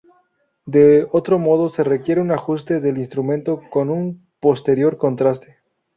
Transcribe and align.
De 0.65 1.07
otro 1.11 1.37
modo, 1.37 1.69
se 1.69 1.83
requiere 1.83 2.21
un 2.21 2.31
ajuste 2.31 2.79
del 2.79 2.97
instrumento 2.97 3.61
con 3.69 3.91
un 3.91 4.25
posterior 4.39 4.97
contraste. 4.97 5.59